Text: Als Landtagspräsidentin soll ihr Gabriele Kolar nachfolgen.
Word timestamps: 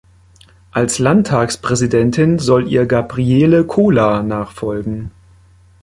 Als 0.71 0.97
Landtagspräsidentin 0.97 2.39
soll 2.39 2.67
ihr 2.71 2.87
Gabriele 2.87 3.63
Kolar 3.67 4.23
nachfolgen. 4.23 5.11